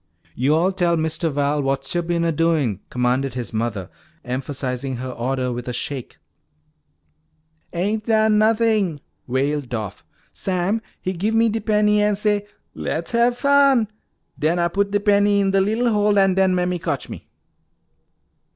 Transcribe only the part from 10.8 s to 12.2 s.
he give me de penny an'